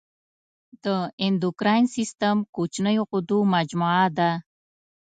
[0.83, 0.85] د
[1.25, 4.31] اندوکراین سیستم کوچنیو غدو مجموعه ده.